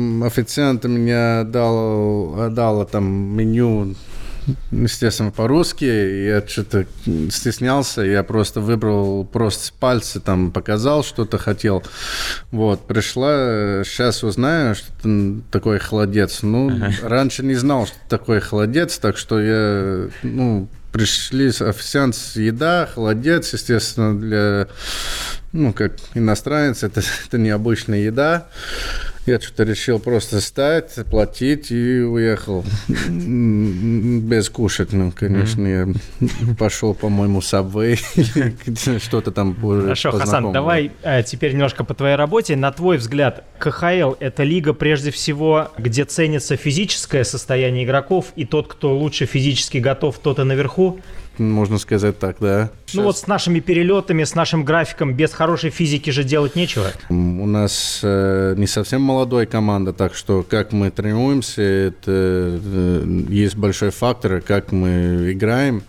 там 0.00 0.24
официант 0.24 0.84
меня 0.84 1.44
дал, 1.44 2.50
дал 2.50 2.84
там 2.86 3.04
меню 3.04 3.94
естественно, 4.72 5.30
по-русски. 5.30 5.84
Я 5.84 6.42
что-то 6.46 6.86
стеснялся, 7.30 8.02
я 8.02 8.22
просто 8.22 8.60
выбрал 8.60 9.24
просто 9.24 9.72
пальцы, 9.78 10.18
там, 10.18 10.50
показал, 10.50 11.04
что-то 11.04 11.38
хотел. 11.38 11.84
Вот, 12.50 12.86
пришла, 12.86 13.82
сейчас 13.84 14.24
узнаю, 14.24 14.74
что 14.74 14.86
ты 15.02 15.40
такой 15.50 15.78
холодец. 15.78 16.42
Ну, 16.42 16.70
ага. 16.70 16.92
раньше 17.02 17.44
не 17.44 17.54
знал, 17.54 17.86
что 17.86 17.96
такое 18.08 18.40
холодец, 18.40 18.98
так 18.98 19.18
что 19.18 19.40
я, 19.40 20.08
ну, 20.22 20.68
пришли 20.90 21.48
официант 21.48 22.16
с 22.16 22.36
еда, 22.36 22.88
холодец, 22.92 23.52
естественно, 23.52 24.18
для, 24.18 24.68
ну, 25.52 25.72
как 25.72 25.96
иностранец, 26.14 26.82
это, 26.82 27.02
это 27.26 27.38
необычная 27.38 28.00
еда. 28.00 28.46
Я 29.26 29.38
что-то 29.38 29.64
решил 29.64 29.98
просто 29.98 30.40
стать, 30.40 30.94
платить 31.10 31.70
и 31.70 32.00
уехал. 32.00 32.64
Без 33.08 34.48
кушать, 34.48 34.92
ну, 34.92 35.12
конечно, 35.12 35.66
я 35.66 35.88
пошел, 36.58 36.94
по-моему, 36.94 37.40
Subway 37.40 37.98
что-то 38.98 39.30
там 39.30 39.54
Хорошо, 39.54 40.12
Хасан, 40.12 40.52
давай 40.52 40.92
э, 41.02 41.22
теперь 41.22 41.52
немножко 41.52 41.84
по 41.84 41.94
твоей 41.94 42.16
работе. 42.16 42.56
На 42.56 42.72
твой 42.72 42.96
взгляд, 42.96 43.44
КХЛ– 43.58 44.14
это 44.20 44.42
лига, 44.42 44.72
прежде 44.72 45.10
всего, 45.10 45.70
где 45.76 46.04
ценится 46.06 46.56
физическое 46.56 47.24
состояние 47.24 47.84
игроков, 47.84 48.32
и 48.36 48.46
тот, 48.46 48.68
кто 48.68 48.96
лучше 48.96 49.26
физически 49.26 49.78
готов, 49.78 50.18
тот 50.18 50.38
и 50.38 50.44
наверху? 50.44 50.98
Можно 51.40 51.78
сказать 51.78 52.18
так, 52.18 52.36
да. 52.40 52.70
Сейчас. 52.86 52.94
Ну 52.94 53.02
вот 53.04 53.18
с 53.18 53.26
нашими 53.26 53.60
перелетами, 53.60 54.24
с 54.24 54.34
нашим 54.34 54.64
графиком, 54.64 55.14
без 55.14 55.32
хорошей 55.32 55.70
физики 55.70 56.10
же 56.10 56.22
делать 56.22 56.54
нечего. 56.56 56.88
У 57.08 57.46
нас 57.46 58.00
э, 58.02 58.54
не 58.56 58.66
совсем 58.66 59.02
молодая 59.02 59.46
команда, 59.46 59.92
так 59.92 60.14
что 60.14 60.42
как 60.42 60.72
мы 60.72 60.90
тренируемся, 60.90 61.62
это 61.62 62.02
э, 62.06 63.24
есть 63.28 63.56
большой 63.56 63.90
фактор, 63.90 64.40
как 64.40 64.72
мы 64.72 65.32
играем 65.32 65.82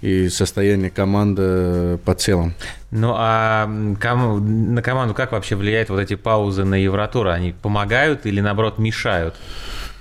и 0.00 0.28
состояние 0.28 0.90
команды 0.90 1.98
по 2.04 2.14
целом. 2.14 2.54
Ну 2.90 3.14
а 3.16 3.68
кому, 4.00 4.38
на 4.38 4.82
команду 4.82 5.14
как 5.14 5.32
вообще 5.32 5.56
влияют 5.56 5.88
вот 5.88 5.98
эти 5.98 6.14
паузы 6.14 6.64
на 6.64 6.74
Евротур? 6.74 7.28
Они 7.28 7.52
помогают 7.52 8.26
или 8.26 8.40
наоборот 8.40 8.78
мешают? 8.78 9.34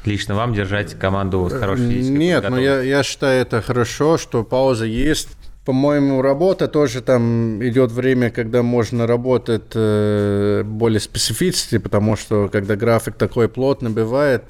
Лично 0.05 0.36
вам 0.36 0.53
держать 0.53 0.98
команду 0.98 1.50
с 1.50 1.53
хорошей 1.53 1.89
физической 1.89 2.17
Нет, 2.17 2.43
но 2.43 2.55
ну, 2.55 2.62
я, 2.62 2.81
я 2.81 3.03
считаю 3.03 3.41
это 3.41 3.62
хорошо, 3.62 4.17
что 4.17 4.43
пауза 4.43 4.86
есть. 4.86 5.29
По-моему, 5.63 6.24
работа 6.24 6.68
тоже 6.68 7.01
там 7.01 7.63
идет 7.63 7.91
время, 7.91 8.32
когда 8.32 8.63
можно 8.63 9.06
работать 9.06 9.72
э, 9.75 10.63
более 10.65 11.00
специфически, 11.00 11.77
потому 11.77 12.15
что 12.15 12.50
когда 12.51 12.75
график 12.75 13.13
такой 13.13 13.48
плотный 13.48 13.91
бывает, 13.91 14.44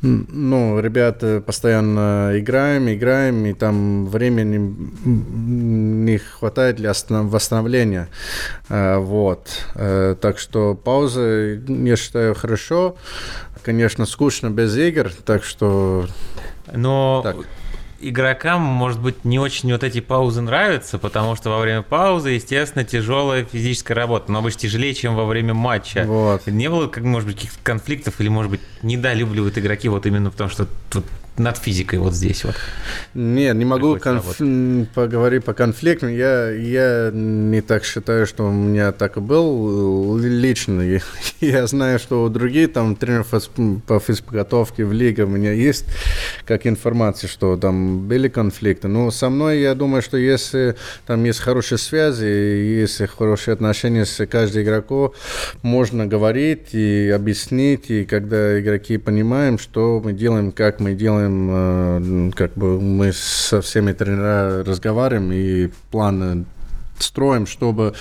ну, 0.00 0.78
ребята 0.78 1.42
постоянно 1.44 2.30
играем, 2.34 2.88
играем, 2.88 3.44
и 3.46 3.52
там 3.52 4.06
времени 4.06 4.76
не 5.04 6.18
хватает 6.18 6.76
для 6.76 6.92
восстановления. 7.08 8.08
Э, 8.68 8.98
вот. 8.98 9.48
Э, 9.74 10.14
так 10.20 10.38
что 10.38 10.76
пауза, 10.76 11.58
я 11.66 11.96
считаю, 11.96 12.36
хорошо. 12.36 12.94
Конечно, 13.64 14.06
скучно 14.06 14.50
без 14.50 14.76
игр, 14.76 15.10
так 15.24 15.42
что... 15.42 16.06
Но 16.72 17.22
так 17.24 17.36
игрокам, 18.08 18.60
может 18.60 19.00
быть, 19.00 19.24
не 19.24 19.38
очень 19.38 19.72
вот 19.72 19.82
эти 19.82 20.00
паузы 20.00 20.40
нравятся, 20.40 20.98
потому 20.98 21.36
что 21.36 21.50
во 21.50 21.58
время 21.58 21.82
паузы, 21.82 22.30
естественно, 22.30 22.84
тяжелая 22.84 23.44
физическая 23.44 23.96
работа, 23.96 24.30
но 24.32 24.38
обычно 24.38 24.60
тяжелее, 24.60 24.94
чем 24.94 25.14
во 25.14 25.24
время 25.24 25.54
матча. 25.54 26.04
Вот. 26.06 26.46
Не 26.46 26.68
было, 26.68 26.86
как, 26.88 27.04
может 27.04 27.28
быть, 27.28 27.36
каких-то 27.36 27.58
конфликтов 27.62 28.20
или, 28.20 28.28
может 28.28 28.50
быть, 28.50 28.60
недолюбливают 28.82 29.58
игроки 29.58 29.88
вот 29.88 30.06
именно 30.06 30.30
в 30.30 30.34
том, 30.34 30.48
что 30.48 30.66
тут 30.90 31.04
над 31.36 31.58
физикой 31.58 31.98
вот 31.98 32.14
здесь 32.14 32.44
вот? 32.44 32.54
Нет, 33.14 33.56
не 33.56 33.64
могу 33.64 33.96
конф... 33.96 34.38
поговорить 34.94 35.44
по 35.44 35.52
конфликтам. 35.52 36.10
Я, 36.10 36.50
я 36.50 37.10
не 37.12 37.60
так 37.60 37.84
считаю, 37.84 38.26
что 38.26 38.46
у 38.46 38.52
меня 38.52 38.92
так 38.92 39.16
и 39.16 39.20
был 39.20 40.16
лично. 40.18 40.82
Я 41.40 41.66
знаю, 41.66 41.98
что 41.98 42.24
у 42.24 42.28
других 42.28 42.72
там 42.72 42.94
тренеров 42.96 43.28
по 43.86 43.98
физподготовке 43.98 44.84
в 44.84 44.92
лиге 44.92 45.24
у 45.24 45.28
меня 45.28 45.52
есть 45.52 45.86
как 46.46 46.66
информация, 46.66 47.28
что 47.28 47.56
там 47.56 48.06
были 48.06 48.28
конфликты. 48.28 48.88
Но 48.88 49.10
со 49.10 49.28
мной, 49.30 49.60
я 49.60 49.74
думаю, 49.74 50.02
что 50.02 50.16
если 50.16 50.76
там 51.06 51.24
есть 51.24 51.40
хорошие 51.40 51.78
связи, 51.78 52.24
есть 52.24 53.00
хорошие 53.06 53.52
отношения 53.52 54.04
с 54.04 54.24
каждым 54.26 54.62
игроком, 54.62 55.12
можно 55.62 56.06
говорить 56.06 56.74
и 56.74 57.10
объяснить, 57.14 57.90
и 57.90 58.04
когда 58.04 58.60
игроки 58.60 58.98
понимаем, 58.98 59.58
что 59.58 60.00
мы 60.04 60.12
делаем, 60.12 60.52
как 60.52 60.80
мы 60.80 60.94
делаем, 60.94 61.14
делаем, 61.14 62.30
э, 62.30 62.30
как 62.34 62.54
бы 62.54 62.80
мы 62.80 63.12
со 63.12 63.60
всеми 63.60 63.92
тренерами 63.92 64.62
разговариваем 64.62 65.32
и 65.32 65.70
планы 65.90 66.44
строим, 66.98 67.46
чтобы 67.46 67.94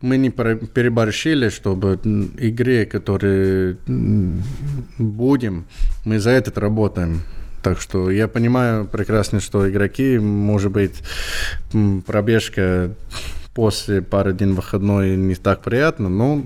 мы 0.00 0.16
не 0.16 0.30
переборщили, 0.30 1.50
чтобы 1.50 1.98
игре, 2.38 2.84
которые 2.84 3.76
будем, 4.98 5.64
мы 6.04 6.18
за 6.18 6.30
этот 6.30 6.58
работаем. 6.58 7.22
Так 7.62 7.80
что 7.80 8.10
я 8.10 8.26
понимаю 8.26 8.86
прекрасно, 8.86 9.40
что 9.40 9.68
игроки, 9.68 10.18
может 10.18 10.72
быть, 10.72 11.02
пробежка 12.06 12.90
после 13.60 14.00
пары 14.00 14.32
дней 14.32 14.52
выходной 14.52 15.16
не 15.16 15.34
так 15.34 15.60
приятно, 15.60 16.08
но 16.08 16.40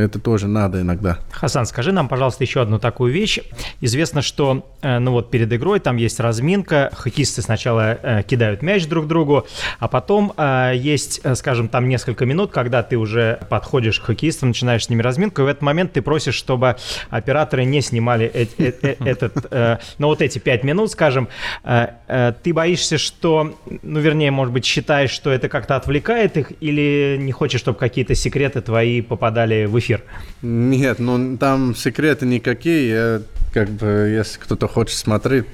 это 0.00 0.20
тоже 0.20 0.46
надо 0.46 0.80
иногда. 0.80 1.18
Хасан, 1.32 1.66
скажи 1.66 1.90
нам, 1.90 2.06
пожалуйста, 2.06 2.44
еще 2.44 2.60
одну 2.60 2.78
такую 2.78 3.12
вещь. 3.12 3.40
Известно, 3.80 4.22
что 4.22 4.64
э, 4.80 5.00
ну 5.00 5.10
вот 5.10 5.32
перед 5.32 5.52
игрой 5.52 5.80
там 5.80 5.96
есть 5.96 6.20
разминка, 6.20 6.92
хоккеисты 6.94 7.42
сначала 7.42 7.98
э, 8.00 8.22
кидают 8.22 8.62
мяч 8.62 8.86
друг 8.86 9.08
другу, 9.08 9.44
а 9.80 9.88
потом 9.88 10.32
э, 10.36 10.74
есть, 10.76 11.20
скажем, 11.34 11.66
там 11.66 11.88
несколько 11.88 12.26
минут, 12.26 12.52
когда 12.52 12.84
ты 12.84 12.96
уже 12.96 13.40
подходишь 13.48 13.98
к 13.98 14.04
хоккеистам, 14.04 14.50
начинаешь 14.50 14.84
с 14.84 14.88
ними 14.88 15.02
разминку, 15.02 15.42
и 15.42 15.44
в 15.46 15.48
этот 15.48 15.62
момент 15.62 15.94
ты 15.94 16.00
просишь, 16.00 16.36
чтобы 16.36 16.76
операторы 17.10 17.64
не 17.64 17.80
снимали 17.80 18.26
этот, 18.26 19.50
ну 19.98 20.06
вот 20.06 20.22
эти 20.22 20.38
пять 20.38 20.62
минут, 20.62 20.92
скажем. 20.92 21.26
Ты 21.64 22.52
боишься, 22.54 22.98
что, 22.98 23.58
ну 23.82 23.98
вернее, 23.98 24.30
может 24.30 24.54
быть, 24.54 24.64
считаешь, 24.64 25.10
что 25.10 25.32
это 25.32 25.48
как-то 25.48 25.74
отвлекает 25.74 26.03
отвлекает 26.04 26.36
их 26.36 26.52
или 26.60 27.16
не 27.18 27.32
хочешь, 27.32 27.60
чтобы 27.60 27.78
какие-то 27.78 28.14
секреты 28.14 28.60
твои 28.60 29.00
попадали 29.00 29.64
в 29.64 29.78
эфир? 29.78 30.02
Нет, 30.42 30.98
ну 30.98 31.36
там 31.36 31.74
секреты 31.74 32.26
никакие. 32.26 32.88
Я 32.88 33.22
как 33.54 33.68
бы, 33.70 33.86
если 34.12 34.40
кто-то 34.40 34.66
хочет 34.66 34.98
смотреть, 34.98 35.46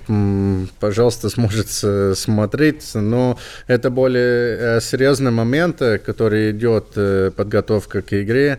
пожалуйста, 0.81 1.29
сможет 1.29 1.69
смотреть, 2.17 2.95
но 2.95 3.39
это 3.67 3.91
более 3.91 4.57
э, 4.59 4.81
серьезные 4.81 5.33
моменты, 5.33 5.99
которые 5.99 6.53
идет 6.53 6.93
э, 6.97 7.31
подготовка 7.37 8.01
к 8.01 8.15
игре, 8.15 8.59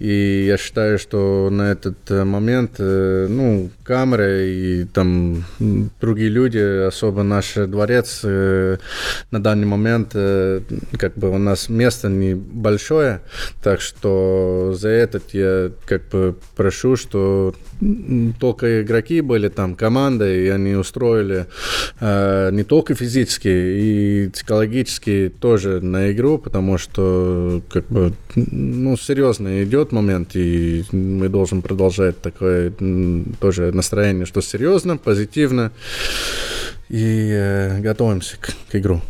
и 0.00 0.44
я 0.44 0.58
считаю, 0.58 0.98
что 0.98 1.50
на 1.50 1.70
этот 1.70 2.10
э, 2.10 2.24
момент, 2.24 2.80
ну, 2.80 3.70
камеры 3.84 4.48
и 4.48 4.84
там 4.84 5.44
другие 6.00 6.30
люди, 6.30 6.86
особо 6.88 7.22
наш 7.22 7.54
дворец 7.54 8.22
на 8.24 8.78
данный 9.30 9.66
момент, 9.66 10.12
как 10.12 11.14
бы 11.14 11.30
у 11.30 11.38
нас 11.38 11.68
место 11.68 12.08
небольшое, 12.08 13.20
так 13.62 13.80
что 13.80 14.74
за 14.76 14.88
этот 14.88 15.32
я 15.32 15.70
как 15.86 16.08
бы 16.08 16.34
прошу, 16.56 16.96
что 16.96 17.54
только 18.40 18.79
игроки 18.82 19.20
были 19.20 19.48
там, 19.48 19.74
команда, 19.74 20.32
и 20.32 20.48
они 20.48 20.74
устроили 20.74 21.46
э, 22.00 22.50
не 22.52 22.64
только 22.64 22.94
физически, 22.94 23.48
и 23.48 24.30
психологически 24.32 25.32
тоже 25.40 25.80
на 25.80 26.12
игру, 26.12 26.38
потому 26.38 26.78
что 26.78 27.62
как 27.70 27.86
бы, 27.86 28.12
ну, 28.34 28.96
серьезно 28.96 29.62
идет 29.64 29.92
момент, 29.92 30.30
и 30.34 30.84
мы 30.92 31.28
должны 31.28 31.62
продолжать 31.62 32.20
такое 32.20 32.72
тоже 33.40 33.72
настроение, 33.72 34.26
что 34.26 34.40
серьезно, 34.40 34.96
позитивно, 34.96 35.72
и 36.88 37.30
э, 37.32 37.80
готовимся 37.80 38.36
к, 38.40 38.54
к 38.70 38.76
игру. 38.76 39.00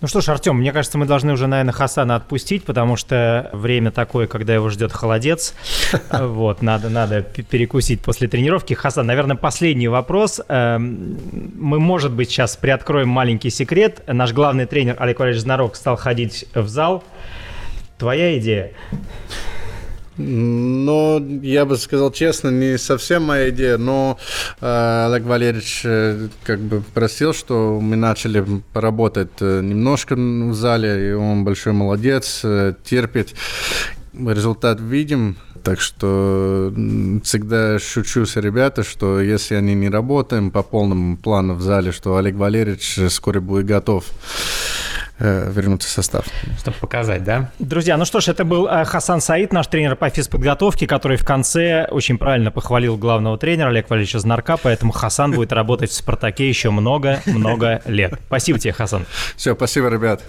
Ну 0.00 0.08
что 0.08 0.22
ж, 0.22 0.30
Артем, 0.30 0.56
мне 0.56 0.72
кажется, 0.72 0.96
мы 0.96 1.04
должны 1.04 1.32
уже, 1.34 1.46
наверное, 1.46 1.74
Хасана 1.74 2.16
отпустить, 2.16 2.64
потому 2.64 2.96
что 2.96 3.50
время 3.52 3.90
такое, 3.90 4.26
когда 4.26 4.54
его 4.54 4.70
ждет 4.70 4.92
холодец. 4.92 5.54
Вот, 6.10 6.62
надо, 6.62 6.88
надо 6.88 7.22
перекусить 7.22 8.00
после 8.00 8.28
тренировки. 8.28 8.74
Хасан, 8.74 9.06
наверное, 9.06 9.36
последний 9.36 9.88
вопрос. 9.88 10.40
Эм, 10.48 11.18
мы, 11.54 11.78
может 11.78 12.12
быть, 12.12 12.30
сейчас 12.30 12.56
приоткроем 12.56 13.08
маленький 13.08 13.50
секрет. 13.50 14.02
Наш 14.06 14.32
главный 14.32 14.66
тренер 14.66 14.96
Олег 14.98 15.18
Валерьевич 15.18 15.42
Знарок 15.42 15.76
стал 15.76 15.96
ходить 15.96 16.46
в 16.54 16.68
зал. 16.68 17.04
Твоя 17.98 18.38
идея? 18.38 18.72
Ну, 20.16 21.40
я 21.42 21.64
бы 21.64 21.76
сказал 21.76 22.10
честно, 22.10 22.48
не 22.48 22.78
совсем 22.78 23.24
моя 23.24 23.50
идея, 23.50 23.78
но 23.78 24.18
э, 24.60 25.06
Олег 25.06 25.24
Валерьевич 25.24 25.82
э, 25.84 26.28
как 26.44 26.60
бы 26.60 26.82
просил, 26.94 27.32
что 27.32 27.78
мы 27.80 27.96
начали 27.96 28.44
поработать 28.72 29.30
э, 29.40 29.60
немножко 29.62 30.16
в 30.16 30.54
зале, 30.54 31.10
и 31.10 31.12
он 31.12 31.44
большой 31.44 31.72
молодец, 31.72 32.40
э, 32.44 32.74
терпит. 32.84 33.34
Результат 34.12 34.80
видим, 34.80 35.36
так 35.62 35.80
что 35.80 36.72
всегда 37.22 37.78
шучу 37.78 38.26
с 38.26 38.36
ребята, 38.36 38.82
что 38.82 39.20
если 39.20 39.54
они 39.54 39.74
не 39.74 39.88
работаем 39.88 40.50
по 40.50 40.62
полному 40.62 41.16
плану 41.16 41.54
в 41.54 41.62
зале, 41.62 41.92
что 41.92 42.16
Олег 42.16 42.34
Валерьевич 42.34 42.98
скоро 43.08 43.40
будет 43.40 43.66
готов. 43.66 44.04
Э, 45.22 45.52
вернуться 45.54 45.86
в 45.86 45.92
состав. 45.92 46.24
Чтобы 46.58 46.78
показать, 46.78 47.22
да? 47.24 47.50
Друзья, 47.58 47.98
ну 47.98 48.06
что 48.06 48.20
ж, 48.20 48.28
это 48.28 48.46
был 48.46 48.66
э, 48.66 48.86
Хасан 48.86 49.20
Саид, 49.20 49.52
наш 49.52 49.66
тренер 49.66 49.94
по 49.96 50.08
физподготовке, 50.08 50.86
который 50.86 51.18
в 51.18 51.26
конце 51.26 51.86
очень 51.90 52.16
правильно 52.16 52.50
похвалил 52.50 52.96
главного 52.96 53.36
тренера 53.36 53.68
Олег 53.68 53.90
Валерьевича 53.90 54.18
Знарка, 54.18 54.56
поэтому 54.56 54.92
Хасан 54.92 55.32
будет 55.32 55.52
работать 55.52 55.90
в 55.90 55.94
«Спартаке» 55.94 56.48
еще 56.48 56.70
много-много 56.70 57.82
лет. 57.84 58.14
Спасибо 58.28 58.58
тебе, 58.58 58.72
Хасан. 58.72 59.04
Все, 59.36 59.54
спасибо, 59.54 59.88
ребят. 59.88 60.22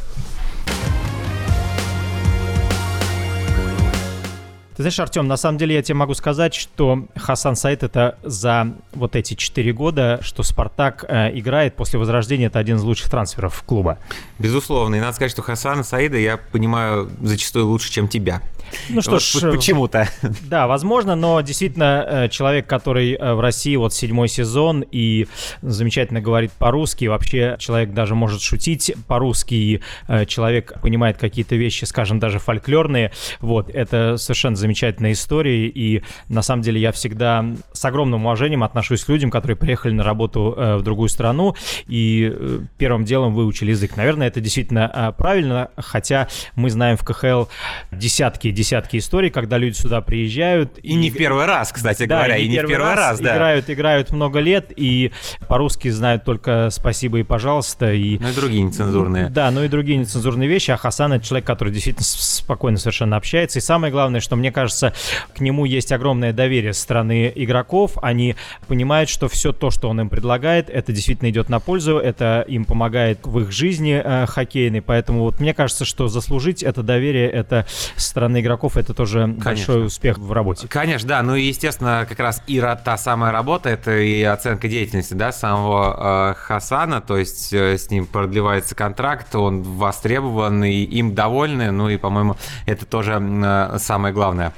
Ты 4.82 4.86
знаешь, 4.86 5.00
Артем, 5.00 5.28
на 5.28 5.38
самом 5.38 5.60
деле 5.60 5.76
я 5.76 5.84
тебе 5.84 5.94
могу 5.94 6.16
сказать, 6.16 6.56
что 6.56 7.06
Хасан 7.16 7.56
Саид 7.56 7.84
это 7.84 8.18
за 8.24 8.74
вот 8.94 9.16
эти 9.16 9.36
четыре 9.36 9.74
года, 9.74 10.18
что 10.24 10.42
Спартак 10.42 11.06
э, 11.08 11.38
играет 11.38 11.76
после 11.76 12.00
возрождения, 12.00 12.48
это 12.48 12.58
один 12.58 12.78
из 12.78 12.82
лучших 12.82 13.12
трансферов 13.12 13.62
клуба. 13.62 14.00
Безусловно. 14.40 14.96
И 14.96 15.00
надо 15.00 15.14
сказать, 15.14 15.32
что 15.32 15.44
Хасана 15.44 15.84
Саида 15.84 16.18
я 16.18 16.38
понимаю 16.38 17.12
зачастую 17.22 17.68
лучше, 17.68 17.92
чем 17.92 18.08
тебя. 18.08 18.42
Ну 18.90 19.02
что 19.02 19.12
Вот 19.12 19.22
ж, 19.22 19.52
почему-то. 19.52 20.08
Да, 20.50 20.68
возможно, 20.68 21.16
но 21.16 21.42
действительно 21.42 22.06
э, 22.08 22.30
человек, 22.30 22.68
который 22.68 23.14
э, 23.14 23.34
в 23.34 23.40
России 23.40 23.76
вот 23.76 23.94
седьмой 23.94 24.28
сезон 24.28 24.84
и 24.92 25.28
замечательно 25.62 26.22
говорит 26.22 26.52
по-русски, 26.54 27.06
вообще 27.06 27.56
человек 27.60 27.94
даже 27.94 28.16
может 28.16 28.42
шутить 28.42 28.94
по-русски, 29.08 29.54
и 29.54 29.82
э, 30.08 30.26
человек 30.26 30.80
понимает 30.82 31.18
какие-то 31.18 31.56
вещи, 31.56 31.86
скажем, 31.86 32.20
даже 32.20 32.40
фольклорные, 32.40 33.12
вот, 33.40 33.70
это 33.70 34.18
совершенно 34.18 34.56
замечательная 34.72 35.12
история, 35.12 35.68
и 35.68 36.02
на 36.30 36.42
самом 36.42 36.62
деле 36.62 36.80
я 36.80 36.92
всегда 36.94 37.46
с 37.74 37.84
огромным 37.84 38.26
уважением 38.26 38.64
отношусь 38.64 39.04
к 39.04 39.10
людям, 39.10 39.30
которые 39.30 39.58
приехали 39.58 39.92
на 39.92 40.04
работу 40.04 40.54
э, 40.56 40.78
в 40.78 40.82
другую 40.82 41.10
страну 41.10 41.56
и 41.88 42.32
э, 42.34 42.60
первым 42.78 43.04
делом 43.04 43.34
выучили 43.34 43.72
язык. 43.72 43.98
Наверное, 43.98 44.28
это 44.28 44.40
действительно 44.40 44.90
э, 44.94 45.12
правильно, 45.18 45.72
хотя 45.76 46.30
мы 46.56 46.70
знаем 46.70 46.96
в 46.96 47.04
КХЛ 47.04 47.46
десятки 47.92 48.48
и 48.48 48.52
десятки 48.52 48.98
историй, 48.98 49.30
когда 49.30 49.58
люди 49.58 49.76
сюда 49.76 50.00
приезжают. 50.00 50.80
И 50.82 50.94
не 50.96 51.10
в 51.10 51.18
первый 51.18 51.46
раз, 51.46 51.74
кстати 51.74 52.04
говоря, 52.04 52.38
и 52.38 52.48
не 52.48 52.60
в 52.60 52.68
первый 52.68 52.96
раз, 52.96 53.20
да. 53.20 53.36
Играют, 53.36 53.70
играют 53.70 54.12
много 54.12 54.40
лет, 54.40 54.72
и 54.76 55.12
по-русски 55.50 55.90
знают 55.90 56.24
только 56.24 56.70
спасибо 56.72 57.20
и 57.20 57.24
пожалуйста. 57.24 57.92
И... 57.92 58.18
Ну 58.20 58.30
и 58.30 58.34
другие 58.34 58.64
нецензурные. 58.64 59.30
Да, 59.30 59.52
ну 59.52 59.64
и 59.64 59.68
другие 59.68 59.98
нецензурные 59.98 60.48
вещи. 60.48 60.72
А 60.72 60.78
Хасан 60.78 61.14
это 61.14 61.26
человек, 61.26 61.46
который 61.46 61.74
действительно 61.74 62.06
спокойно 62.06 62.78
совершенно 62.78 63.18
общается. 63.18 63.60
И 63.60 63.62
самое 63.62 63.92
главное, 63.92 64.22
что 64.22 64.36
мне 64.36 64.52
кажется, 64.52 64.61
к 64.70 65.40
нему 65.40 65.66
есть 65.66 65.92
огромное 65.92 66.34
доверие 66.34 66.74
со 66.74 66.82
стороны 66.82 67.32
игроков. 67.34 67.98
Они 68.02 68.36
понимают, 68.68 69.10
что 69.10 69.28
все 69.28 69.52
то, 69.52 69.72
что 69.72 69.90
он 69.90 70.02
им 70.02 70.10
предлагает, 70.10 70.70
это 70.70 70.92
действительно 70.92 71.30
идет 71.30 71.50
на 71.50 71.60
пользу, 71.60 71.98
это 71.98 72.46
им 72.48 72.66
помогает 72.66 73.20
в 73.24 73.40
их 73.40 73.52
жизни 73.52 74.02
э, 74.04 74.26
хоккейной. 74.26 74.82
Поэтому 74.82 75.22
вот 75.22 75.40
мне 75.40 75.54
кажется, 75.54 75.86
что 75.86 76.08
заслужить 76.08 76.64
это 76.64 76.84
доверие, 76.84 77.30
это 77.30 77.66
со 77.96 78.10
стороны 78.10 78.42
игроков, 78.42 78.78
это 78.78 78.94
тоже 78.94 79.28
большой 79.28 79.86
успех 79.86 80.18
в 80.18 80.32
работе. 80.32 80.68
Конечно, 80.68 81.08
да. 81.08 81.22
Ну 81.24 81.36
и, 81.36 81.44
естественно, 81.44 82.06
как 82.08 82.20
раз 82.20 82.42
и 82.48 82.62
та 82.84 82.98
самая 82.98 83.32
работа, 83.32 83.70
это 83.70 83.98
и 83.98 84.22
оценка 84.24 84.68
деятельности, 84.68 85.14
да, 85.14 85.32
самого 85.32 86.32
э, 86.32 86.34
Хасана, 86.36 87.02
то 87.02 87.18
есть 87.18 87.54
э, 87.54 87.78
с 87.78 87.90
ним 87.90 88.06
продлевается 88.06 88.76
контракт, 88.76 89.36
он 89.36 89.64
востребован, 89.64 90.64
и 90.64 90.84
им 90.84 91.16
довольны, 91.16 91.72
ну 91.72 91.90
и, 91.90 91.98
по-моему, 91.98 92.36
это 92.66 92.86
тоже 92.86 93.20
э, 93.22 93.78
самое 93.80 94.14
главное. 94.14 94.51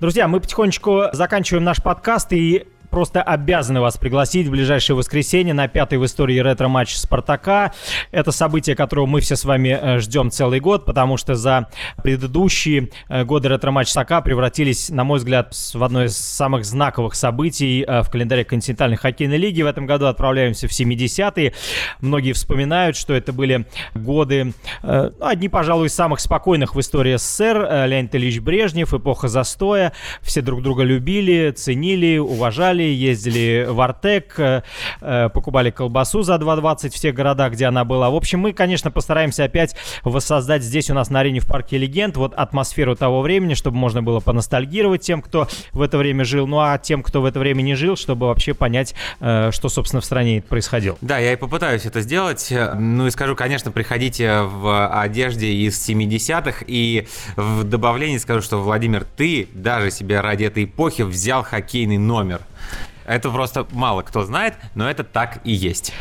Друзья, 0.00 0.28
мы 0.28 0.40
потихонечку 0.40 1.04
заканчиваем 1.12 1.64
наш 1.64 1.82
подкаст 1.82 2.32
и 2.32 2.66
просто 2.92 3.22
обязаны 3.22 3.80
вас 3.80 3.96
пригласить 3.96 4.46
в 4.46 4.50
ближайшее 4.50 4.94
воскресенье 4.94 5.54
на 5.54 5.66
пятый 5.66 5.98
в 5.98 6.04
истории 6.04 6.38
ретро-матч 6.38 6.94
Спартака. 6.94 7.72
Это 8.10 8.32
событие, 8.32 8.76
которого 8.76 9.06
мы 9.06 9.20
все 9.20 9.34
с 9.34 9.44
вами 9.44 9.70
э, 9.70 9.98
ждем 9.98 10.30
целый 10.30 10.60
год, 10.60 10.84
потому 10.84 11.16
что 11.16 11.34
за 11.34 11.68
предыдущие 12.02 12.90
э, 13.08 13.24
годы 13.24 13.48
ретро-матч 13.48 13.88
Спартака 13.88 14.20
превратились, 14.20 14.90
на 14.90 15.04
мой 15.04 15.18
взгляд, 15.18 15.54
в 15.54 15.82
одно 15.82 16.04
из 16.04 16.18
самых 16.18 16.66
знаковых 16.66 17.14
событий 17.14 17.82
э, 17.82 18.02
в 18.02 18.10
календаре 18.10 18.44
континентальной 18.44 18.98
хоккейной 18.98 19.38
лиги. 19.38 19.62
В 19.62 19.66
этом 19.66 19.86
году 19.86 20.06
отправляемся 20.06 20.68
в 20.68 20.70
70-е. 20.70 21.54
Многие 22.02 22.34
вспоминают, 22.34 22.96
что 22.96 23.14
это 23.14 23.32
были 23.32 23.66
годы, 23.94 24.52
ну, 24.82 25.12
одни, 25.20 25.48
пожалуй, 25.48 25.86
из 25.86 25.94
самых 25.94 26.20
спокойных 26.20 26.74
в 26.74 26.80
истории 26.80 27.16
СССР. 27.16 27.86
Леонид 27.86 28.14
Ильич 28.14 28.40
Брежнев, 28.40 28.92
эпоха 28.92 29.28
застоя. 29.28 29.94
Все 30.20 30.42
друг 30.42 30.62
друга 30.62 30.82
любили, 30.82 31.52
ценили, 31.56 32.18
уважали, 32.18 32.81
ездили 32.90 33.66
в 33.68 33.80
Артек, 33.80 34.34
э, 34.38 34.62
э, 35.00 35.28
покупали 35.28 35.70
колбасу 35.70 36.22
за 36.22 36.34
2,20 36.34 36.90
в 36.90 37.00
тех 37.00 37.14
городах, 37.14 37.52
где 37.52 37.66
она 37.66 37.84
была. 37.84 38.10
В 38.10 38.16
общем, 38.16 38.40
мы, 38.40 38.52
конечно, 38.52 38.90
постараемся 38.90 39.44
опять 39.44 39.76
воссоздать 40.02 40.62
здесь 40.62 40.90
у 40.90 40.94
нас 40.94 41.10
на 41.10 41.20
арене 41.20 41.40
в 41.40 41.46
парке 41.46 41.78
легенд 41.78 42.16
вот 42.16 42.34
атмосферу 42.34 42.96
того 42.96 43.22
времени, 43.22 43.54
чтобы 43.54 43.76
можно 43.76 44.02
было 44.02 44.20
поностальгировать 44.20 45.02
тем, 45.02 45.22
кто 45.22 45.48
в 45.72 45.80
это 45.82 45.98
время 45.98 46.24
жил, 46.24 46.46
ну 46.46 46.60
а 46.60 46.78
тем, 46.78 47.02
кто 47.02 47.22
в 47.22 47.24
это 47.24 47.38
время 47.38 47.62
не 47.62 47.74
жил, 47.74 47.96
чтобы 47.96 48.26
вообще 48.26 48.54
понять, 48.54 48.94
э, 49.20 49.50
что, 49.52 49.68
собственно, 49.68 50.00
в 50.00 50.04
стране 50.04 50.42
происходило. 50.42 50.96
Да, 51.00 51.18
я 51.18 51.32
и 51.32 51.36
попытаюсь 51.36 51.86
это 51.86 52.00
сделать. 52.00 52.52
Ну 52.78 53.06
и 53.06 53.10
скажу, 53.10 53.36
конечно, 53.36 53.70
приходите 53.70 54.42
в 54.42 54.88
одежде 54.88 55.52
из 55.52 55.88
70-х. 55.88 56.64
И 56.66 57.06
в 57.36 57.64
добавлении 57.64 58.18
скажу, 58.18 58.42
что, 58.42 58.58
Владимир, 58.58 59.04
ты 59.04 59.48
даже 59.52 59.90
себе 59.90 60.20
ради 60.20 60.44
этой 60.44 60.64
эпохи 60.64 61.02
взял 61.02 61.42
хоккейный 61.42 61.98
номер. 61.98 62.40
Это 63.12 63.30
просто 63.30 63.66
мало 63.72 64.00
кто 64.00 64.24
знает, 64.24 64.54
но 64.74 64.88
это 64.88 65.04
так 65.04 65.40
и 65.44 65.52
есть. 65.52 65.92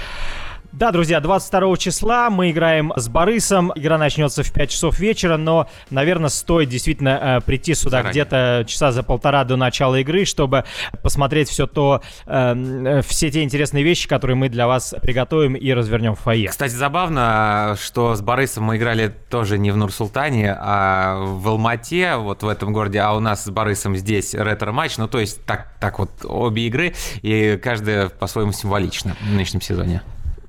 Да, 0.71 0.91
друзья, 0.91 1.19
22 1.19 1.75
числа 1.75 2.29
мы 2.29 2.51
играем 2.51 2.93
с 2.95 3.09
Борисом. 3.09 3.73
Игра 3.75 3.97
начнется 3.97 4.41
в 4.41 4.53
5 4.53 4.69
часов 4.69 4.99
вечера, 4.99 5.35
но, 5.35 5.67
наверное, 5.89 6.29
стоит 6.29 6.69
действительно 6.69 7.39
э, 7.39 7.41
прийти 7.41 7.75
сюда 7.75 8.03
где-то 8.03 8.63
часа 8.65 8.93
за 8.93 9.03
полтора 9.03 9.43
до 9.43 9.57
начала 9.57 9.99
игры, 9.99 10.23
чтобы 10.23 10.63
посмотреть 11.03 11.49
все 11.49 11.67
то, 11.67 12.01
э, 12.25 13.01
все 13.05 13.29
те 13.29 13.43
интересные 13.43 13.83
вещи, 13.83 14.07
которые 14.07 14.37
мы 14.37 14.47
для 14.47 14.65
вас 14.65 14.95
приготовим 15.01 15.55
и 15.55 15.73
развернем 15.73 16.15
в 16.15 16.19
фойе. 16.19 16.47
Кстати, 16.47 16.71
забавно, 16.71 17.75
что 17.77 18.15
с 18.15 18.21
Борисом 18.21 18.63
мы 18.63 18.77
играли 18.77 19.13
тоже 19.29 19.57
не 19.57 19.71
в 19.71 19.77
Нур-Султане, 19.77 20.55
а 20.57 21.17
в 21.21 21.49
Алмате, 21.49 22.15
вот 22.15 22.43
в 22.43 22.47
этом 22.47 22.71
городе, 22.71 22.99
а 22.99 23.11
у 23.11 23.19
нас 23.19 23.43
с 23.43 23.49
Борисом 23.49 23.97
здесь 23.97 24.33
ретро-матч, 24.33 24.95
ну 24.97 25.09
то 25.09 25.19
есть 25.19 25.43
так, 25.43 25.73
так 25.81 25.99
вот 25.99 26.11
обе 26.23 26.67
игры, 26.67 26.93
и 27.21 27.59
каждая 27.61 28.07
по-своему 28.07 28.53
символична 28.53 29.17
в 29.21 29.33
нынешнем 29.33 29.59
сезоне. 29.59 30.01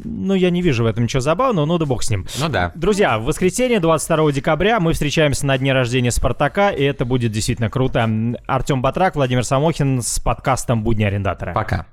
Ну, 0.05 0.35
я 0.35 0.51
не 0.51 0.63
вижу 0.63 0.85
в 0.85 0.87
этом 0.87 1.05
ничего 1.05 1.21
забавного, 1.21 1.67
ну 1.67 1.79
да 1.79 1.87
бог 1.87 2.03
с 2.03 2.11
ним. 2.11 2.27
Ну 2.41 2.49
да. 2.49 2.73
Друзья, 2.75 3.19
в 3.19 3.25
воскресенье, 3.25 3.81
22 3.81 4.33
декабря, 4.33 4.81
мы 4.81 4.93
встречаемся 4.93 5.47
на 5.47 5.57
дне 5.59 5.73
рождения 5.73 6.11
Спартака, 6.11 6.71
и 6.71 6.83
это 6.83 7.05
будет 7.05 7.33
действительно 7.33 7.71
круто. 7.71 8.09
Артем 8.47 8.83
Батрак, 8.83 9.17
Владимир 9.17 9.45
Самохин 9.45 10.03
с 10.03 10.19
подкастом 10.19 10.83
«Будни 10.83 11.05
арендатора». 11.05 11.53
Пока. 11.53 11.87